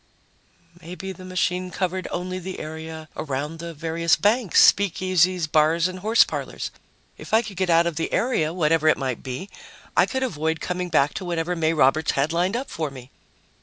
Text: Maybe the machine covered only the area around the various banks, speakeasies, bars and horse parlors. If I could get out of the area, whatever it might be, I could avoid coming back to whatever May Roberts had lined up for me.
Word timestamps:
Maybe 0.81 1.11
the 1.11 1.23
machine 1.23 1.69
covered 1.69 2.07
only 2.09 2.39
the 2.39 2.59
area 2.59 3.07
around 3.15 3.59
the 3.59 3.71
various 3.71 4.15
banks, 4.15 4.59
speakeasies, 4.73 5.45
bars 5.45 5.87
and 5.87 5.99
horse 5.99 6.23
parlors. 6.23 6.71
If 7.19 7.35
I 7.35 7.43
could 7.43 7.57
get 7.57 7.69
out 7.69 7.85
of 7.85 7.97
the 7.97 8.11
area, 8.11 8.51
whatever 8.51 8.87
it 8.87 8.97
might 8.97 9.21
be, 9.21 9.47
I 9.95 10.07
could 10.07 10.23
avoid 10.23 10.59
coming 10.59 10.89
back 10.89 11.13
to 11.13 11.25
whatever 11.25 11.55
May 11.55 11.73
Roberts 11.73 12.13
had 12.13 12.33
lined 12.33 12.55
up 12.57 12.71
for 12.71 12.89
me. 12.89 13.11